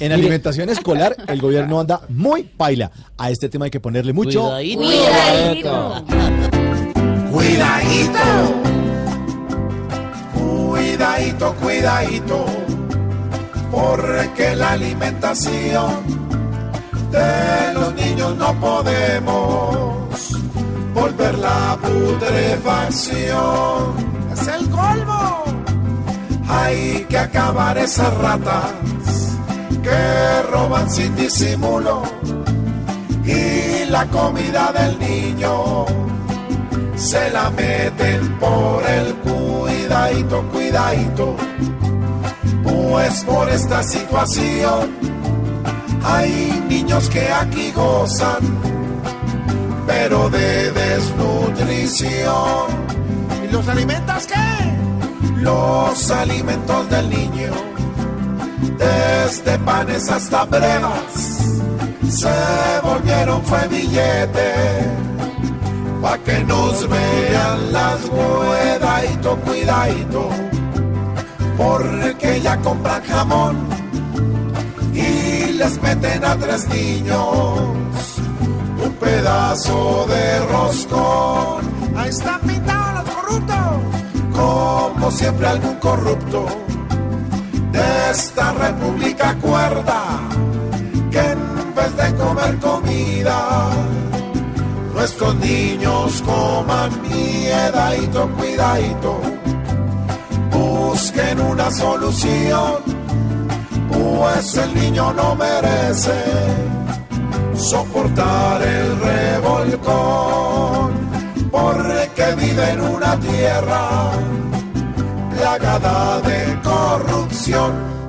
En 0.00 0.12
alimentación 0.12 0.68
escolar, 0.70 1.14
el 1.28 1.40
gobierno 1.40 1.78
anda 1.80 2.00
muy 2.08 2.42
paila. 2.42 2.90
A 3.16 3.30
este 3.30 3.48
tema 3.48 3.66
hay 3.66 3.70
que 3.70 3.78
ponerle 3.80 4.12
mucho. 4.12 4.42
Cuidadito. 4.42 6.04
Cuidadito. 7.30 8.18
Cuidadito, 10.34 11.54
cuidadito. 11.54 12.44
Porque 13.70 14.56
la 14.56 14.72
alimentación 14.72 16.02
de 17.10 17.74
los 17.74 17.94
niños 17.94 18.36
no 18.36 18.58
podemos 18.60 20.08
volver 20.92 21.38
la 21.38 21.78
putrefacción. 21.80 23.94
Es 24.32 24.48
el 24.48 24.68
colmo. 24.70 25.44
Hay 26.48 27.06
que 27.08 27.18
acabar 27.18 27.78
esas 27.78 28.12
ratas 28.18 28.72
que 29.84 30.42
roban 30.50 30.90
sin 30.90 31.14
disimulo 31.14 32.02
y 33.24 33.84
la 33.90 34.06
comida 34.06 34.72
del 34.72 34.98
niño 34.98 35.84
se 36.96 37.30
la 37.30 37.50
meten 37.50 38.38
por 38.38 38.82
el 38.86 39.14
cuidadito, 39.16 40.42
cuidadito. 40.52 41.36
Pues 42.62 43.24
por 43.24 43.48
esta 43.50 43.82
situación 43.82 44.90
hay 46.02 46.64
niños 46.68 47.08
que 47.10 47.30
aquí 47.32 47.72
gozan, 47.72 48.42
pero 49.86 50.30
de 50.30 50.70
desnutrición. 50.72 52.66
¿Y 53.44 53.52
los 53.52 53.68
alimentos 53.68 54.26
qué? 54.26 54.34
Los 55.40 56.10
alimentos 56.10 56.88
del 56.88 57.10
niño, 57.10 57.52
desde 58.78 59.58
panes 59.58 60.10
hasta 60.10 60.44
brevas, 60.44 61.12
se 62.08 62.80
volvieron 62.82 63.42
fue 63.44 63.68
billete 63.68 64.52
pa' 66.02 66.18
que 66.18 66.44
nos 66.44 66.88
vean 66.88 67.72
las 67.72 68.00
cuidadito, 68.02 69.36
cuidadito, 69.36 70.28
porque 71.56 72.40
ya 72.42 72.56
compran 72.58 73.02
jamón 73.04 73.56
y 74.92 75.52
les 75.52 75.80
meten 75.82 76.24
a 76.24 76.36
tres 76.36 76.68
niños 76.68 77.58
un 78.84 78.92
pedazo 79.00 80.06
de 80.08 80.40
roscón. 80.46 81.64
Ahí 81.96 82.10
están 82.10 82.40
pintados 82.40 83.04
los 83.04 83.14
corruptos, 83.14 83.66
como 84.34 85.10
siempre 85.10 85.46
algún 85.46 85.76
corrupto 85.76 86.46
de 87.74 88.10
esta 88.12 88.52
república 88.52 89.34
cuerda 89.40 90.00
que 91.10 91.18
en 91.18 91.74
vez 91.74 91.96
de 91.96 92.14
comer 92.14 92.58
comida 92.58 93.70
nuestros 94.94 95.34
niños 95.36 96.22
coman 96.22 96.90
miedadito, 97.02 98.28
cuidadito, 98.38 99.20
busquen 100.52 101.40
una 101.40 101.68
solución, 101.70 102.74
pues 103.92 104.56
el 104.56 104.74
niño 104.74 105.12
no 105.12 105.34
merece 105.34 106.22
soportar 107.56 108.62
el 108.62 109.00
revolcón, 109.00 110.92
porque 111.50 112.34
vive 112.36 112.70
en 112.70 112.80
una 112.80 113.18
tierra 113.18 114.12
plagada 115.36 116.20
de 116.20 116.60
corrupción 116.62 118.03